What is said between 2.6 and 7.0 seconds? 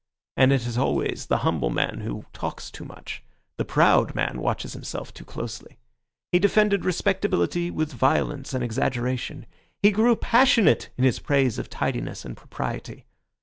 too much; the proud man watches himself too closely. He defended